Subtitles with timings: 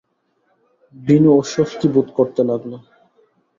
[0.95, 2.71] বিনু অস্বস্তি বোধ করতে লাগল।